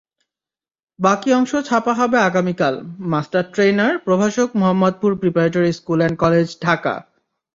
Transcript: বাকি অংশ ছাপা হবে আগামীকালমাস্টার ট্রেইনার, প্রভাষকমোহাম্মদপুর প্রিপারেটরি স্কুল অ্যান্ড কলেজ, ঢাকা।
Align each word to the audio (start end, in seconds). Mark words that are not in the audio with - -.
বাকি 0.99 1.29
অংশ 1.33 1.51
ছাপা 1.65 1.93
হবে 1.93 2.17
আগামীকালমাস্টার 2.19 3.43
ট্রেইনার, 3.53 3.93
প্রভাষকমোহাম্মদপুর 3.97 5.11
প্রিপারেটরি 5.15 5.71
স্কুল 5.73 5.99
অ্যান্ড 5.99 6.17
কলেজ, 6.17 6.47
ঢাকা। 6.61 6.93